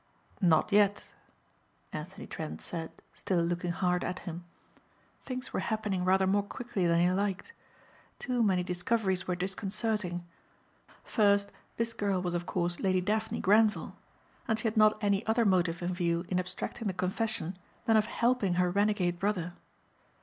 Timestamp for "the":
16.87-16.93